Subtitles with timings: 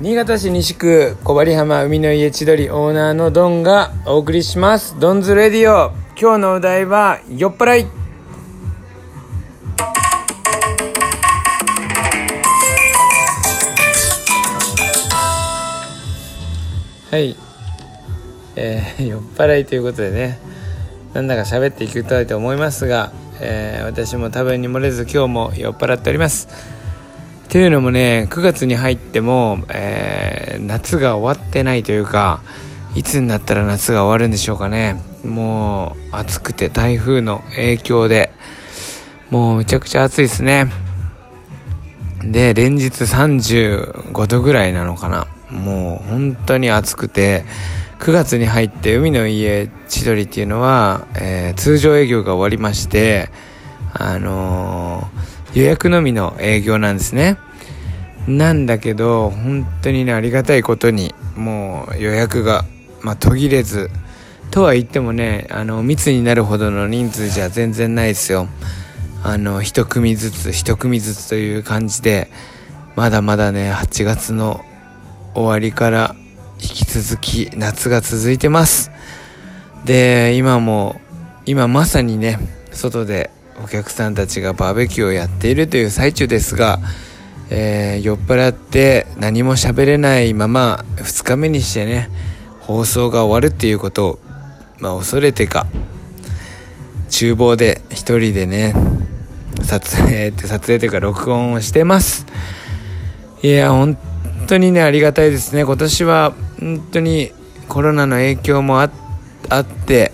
[0.00, 4.96] 新潟市西区小針浜海の家千鳥オーナーのドンがお送りします。
[5.00, 5.90] ドンズレディオ。
[6.16, 7.86] 今日のお題は酔っ払い。
[17.10, 17.36] はい。
[18.54, 20.38] えー、 酔っ払いということでね。
[21.12, 23.10] なんだか喋っていきたいと思いますが、
[23.40, 26.77] えー、私も多分に漏れず今日も酔っ払っております。
[27.48, 32.42] というのもね9月に入っても、えー、夏が終わってないというか
[32.94, 35.02] いつになったら夏が終わるんでしょうかね。
[35.24, 38.32] もう暑くて台風の影響で
[39.30, 40.70] もうむちゃくちゃ暑いですね。
[42.22, 45.26] で連日35度ぐらいなのかな。
[45.50, 47.44] もう本当に暑くて
[48.00, 53.30] 9月に入って海の家千鳥っていうのは、えー、通常営業が終わりまして
[53.94, 57.38] あのー予約のみの営業なんですね。
[58.26, 62.64] なんだけど本当にねありがたいことにもう予約が、
[63.00, 63.90] まあ、途切れず。
[64.50, 68.48] とは言ってもねあの密になるほどの人数じゃ全然ないですよ。
[69.22, 72.30] あの一組ずつ一組ずつという感じで
[72.96, 74.64] まだまだね8月の
[75.34, 76.14] 終わりから
[76.60, 78.90] 引き続き夏が続いてます。
[79.84, 81.00] で今も
[81.46, 82.38] 今まさにね
[82.72, 83.30] 外で
[83.62, 86.78] お客さんたちがバーベキューをやっているという最中ですが、
[87.50, 92.10] えー、酔っ払って何も喋れないまま2日目にしてね
[92.60, 94.18] 放送が終わるっていうことを、
[94.78, 95.66] まあ、恐れてか
[97.10, 98.74] 厨房で1人でね
[99.64, 102.26] 撮影って撮影というか録音をしてます。
[103.42, 103.98] いや本
[104.46, 105.64] 当にねありがたいですね。
[105.64, 107.32] 今年は本当に
[107.68, 110.12] コロナの影響もあって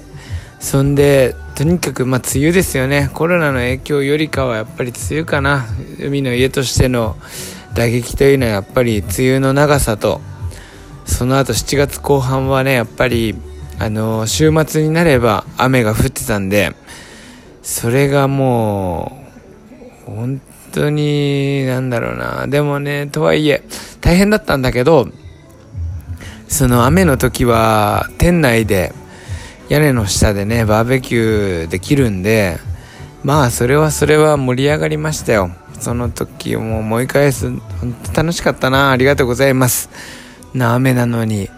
[0.60, 3.10] そんでとにかくまあ梅雨ですよね。
[3.14, 5.66] コロナの影響よりかはやっぱり梅雨かな。
[6.00, 7.16] 海の家としての
[7.74, 10.20] 打撃というのはやっぱり梅雨の長さと
[11.04, 13.36] その後7月後半はねやっぱり
[13.78, 16.74] あの週末になれば雨が降ってたんで
[17.62, 19.24] それがも
[20.08, 20.40] う本
[20.72, 22.46] 当になんだろうな。
[22.48, 23.62] でもねとはいえ
[24.00, 25.08] 大変だったんだけど
[26.48, 28.92] その雨の時は店内で
[29.68, 32.58] 屋根の下でねバーベキューできるんで
[33.22, 35.50] まあそれはそれは盛り上がりましたよ。
[35.80, 38.90] その時も思い返す本当楽しかったな。
[38.90, 39.90] ありがとうございます。
[40.58, 41.48] 雨なのに。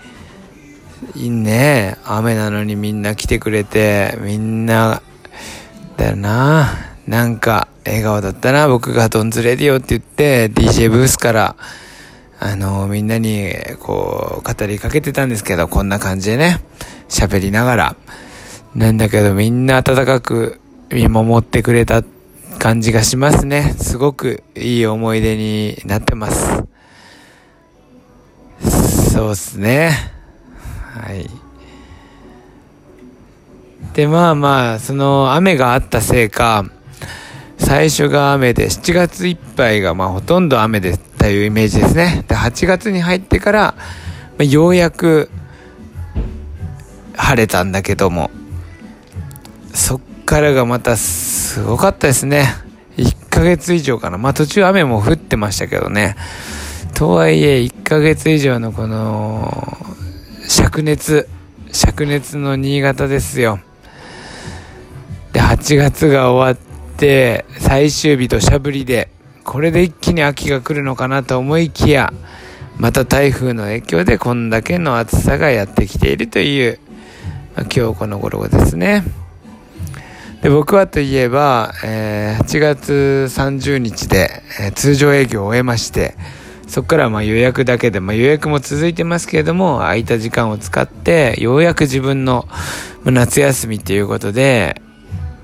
[1.14, 1.96] いいね。
[2.04, 5.02] 雨なのにみんな来てくれてみんな
[5.96, 6.68] だよな。
[7.06, 8.68] なんか笑顔だったな。
[8.68, 11.56] 僕がドンズレディオって言って DJ ブースから
[12.38, 16.60] あのみんなにこう語りかけてたんですけどこんな感じでね。
[17.08, 17.96] 喋りながら、
[18.74, 22.02] なんだけどみんな温かく見守ってくれた
[22.58, 23.74] 感じがしますね。
[23.78, 26.64] すごくいい思い出になってます。
[29.12, 29.92] そうっすね。
[30.92, 31.28] はい。
[33.94, 36.66] で、まあまあ、その雨があったせいか、
[37.58, 42.24] 最初が雨で、7月いっぱいがまあほとんど雨でったいうイメージですね。
[42.28, 43.82] で、8月に入ってから、ま
[44.40, 45.30] あ、ようやく
[47.16, 48.30] 晴れたんだけども
[49.74, 52.46] そっからがまたすごかったですね。
[52.96, 54.18] 1ヶ月以上かな。
[54.18, 56.16] まあ途中雨も降ってましたけどね。
[56.94, 59.50] とはいえ1ヶ月以上のこの
[60.48, 61.28] 灼熱
[61.68, 63.60] 灼熱の新潟ですよ。
[65.32, 69.10] で8月が終わって最終日土砂降りで
[69.44, 72.12] これで一気に秋が来るのかなと思いきや
[72.78, 76.80] また台風の影響でこんだけの暑さがやってきているという
[77.62, 79.04] 今日この頃ですね。
[80.42, 86.14] で僕はといえば、えー、8月30日で、えー、通常営業を終えまして、
[86.66, 92.46] そこからまあ予約だけで、まあ、予約も続いてますけれども、空いた時間を使って、ようやく自分の
[93.04, 94.80] 夏休みということで、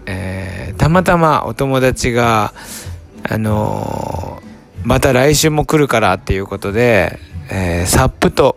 [0.06, 2.52] えー、たまたまお友達が、
[3.22, 7.18] あのー、また来週も来るからっていうことで、
[7.50, 8.56] えー、サップと、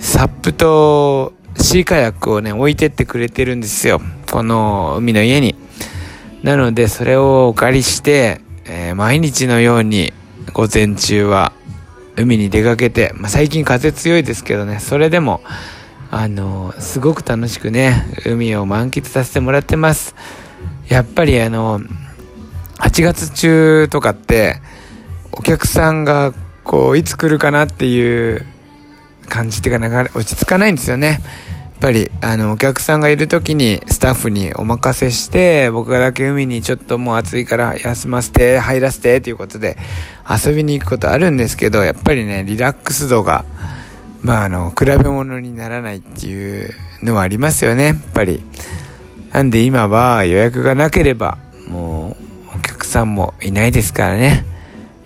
[0.00, 1.33] サップと
[1.64, 3.98] シーカヤックをね、置いてってくれてるんですよ。
[4.30, 5.56] この海の家に。
[6.42, 10.12] なので、それをお借りして、えー、毎日のように
[10.52, 11.52] 午前中は
[12.16, 15.40] 海に出かけて、まあ、最近風強いですけどね、それでも、
[16.10, 20.14] あのー、すごく楽しくね、海を満喫させてもらってます。
[20.88, 21.88] やっぱりあのー、
[22.78, 24.60] 8月中とかって、
[25.32, 28.44] お客さんがこう、いつ来るかなっていう
[29.30, 31.20] 感じっていうか、なか落ち着かないんですよね。
[31.84, 39.76] ぱりあのお客さんがいる時にスタッフにお任せして僕だけ海にちょっともう暑いから休ませて入らせてということで
[40.26, 43.44] 遊びに行くことあるんですけどやっぱりねリラックス度が
[44.22, 46.70] まああの比べ物にならないっていう
[47.02, 47.88] のはありますよね。
[47.88, 48.42] やっぱり。
[49.34, 51.36] なんで今は予約がなければ
[51.68, 52.16] も
[52.54, 54.46] うお客さんもいないですからね。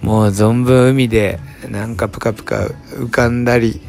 [0.01, 3.81] もう存分海でなんかプカプカ浮かんだり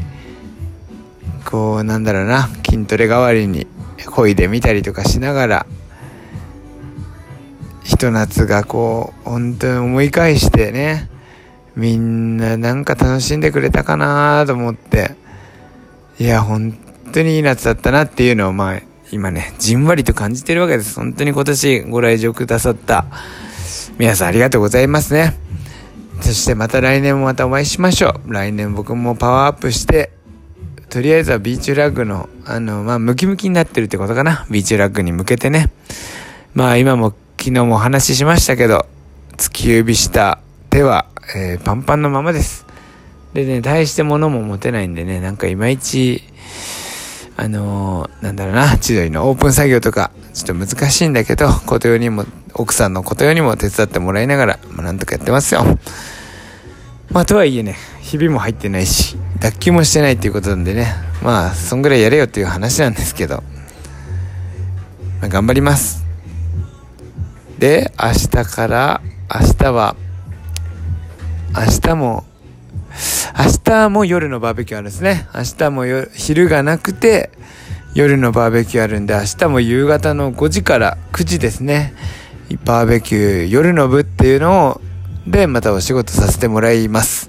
[1.50, 3.66] こうなんだろうな筋トレ代わりに
[3.98, 5.66] 漕いでみたりとかしながら
[7.84, 11.10] ひと夏がこう本当に思い返してね
[11.75, 15.16] みんななんか楽しんでくれたかなと思って
[16.19, 16.78] いや本
[17.12, 18.81] 当にいい夏だったなっていうのをまあ
[19.12, 21.00] 今ねじんわりと感じてるわけです。
[21.00, 23.06] 本当に今年ご来場くださった
[23.98, 25.36] 皆さんありがとうございますね。
[26.22, 28.31] そしてまた来年もまたお会いしましょう。
[28.31, 30.12] 来年僕もパワーアップして
[30.90, 34.48] とりあえずはビーチラッグの、あの、まあ、ムキムキになってるってことかな。
[34.50, 35.70] ビーチラッグに向けてね。
[36.56, 38.88] まあ、今も昨日もお話ししましたけど、
[39.38, 40.40] 突き指した
[40.70, 41.06] 手は、
[41.36, 42.66] えー、パンパンのままです。
[43.34, 46.24] でね、大して物も持てないんでね、なんかいまいち、
[47.38, 52.26] あのー、なんだろうな、千鳥のオープン作業とか、ちょっと難しいんだけど、ことよにも、
[52.56, 55.64] 奥さんのことよにも手伝ってもらいながら、まあ、なんとかやってますよ。
[57.12, 57.76] まあ、とはいえね、
[58.10, 63.44] ひびも入ってないし、脱臼もしてないっていうことなんでね、まあ、そんぐらいやれよっていう話なんですけど、
[65.22, 66.04] まあ、頑張ります。
[67.60, 69.02] で、明日から、
[69.32, 69.96] 明日は、
[71.56, 72.26] 明日も、
[73.38, 75.28] 明日も夜のバーベキューあるんですね。
[75.36, 77.30] 明日も昼がなくて、
[77.94, 81.94] 夜のバーベキューあるんで、明日も夕方の5時から9時ですね。
[82.66, 84.82] バーベキュー夜の部っていうのを、
[85.28, 87.29] で、またお仕事させてもらいます。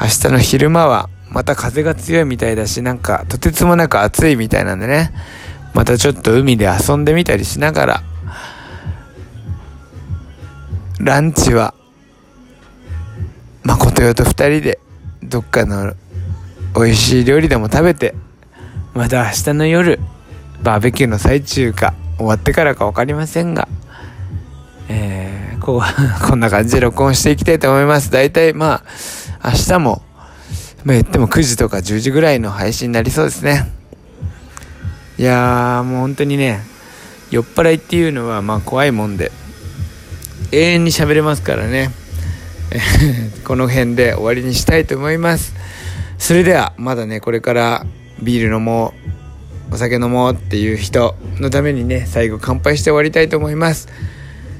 [0.00, 5.12] 明日の昼間は、また風が強いみたいだし、なんか、とてつもなく暑いみたいなんでね、
[5.74, 8.02] またちょっと海で遊んでみたりしながら、
[11.00, 11.74] ランチは、
[13.64, 14.78] 誠代と二人で、
[15.22, 15.94] どっかの
[16.74, 18.14] 美味しい料理でも食べて、
[18.94, 19.98] また明日の夜、
[20.62, 23.68] バーベキューの最中か、終わってからか分かりませんが、
[24.88, 28.10] えー、こう、こんな感じで録音していきたいと思います。
[28.10, 28.84] 大体まあ、
[29.48, 30.02] 明日も、
[30.84, 33.72] まあ言っても9時とか10時ぐらいの配信になりそうですね。
[35.18, 36.60] いやー、もう本当にね、
[37.30, 39.32] 酔っ払いっていうのはまあ怖いもんで、
[40.52, 41.90] 永遠に喋れますからね。
[43.44, 45.54] この辺で終わりにしたいと思います。
[46.18, 47.86] それでは、まだね、これから
[48.22, 48.92] ビール飲も
[49.70, 53.88] う、お酒飲もうっていう人のためにね、最後乾杯して終わりたいと思います。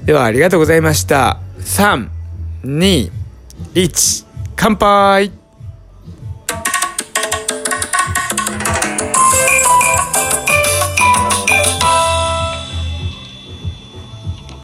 [0.04, 1.40] では、ありがとうございました。
[1.60, 2.08] 3、
[2.64, 3.10] 2、
[3.74, 4.27] 1、
[4.60, 5.30] 乾杯。